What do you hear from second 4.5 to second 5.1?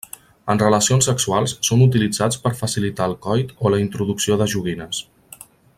joguines.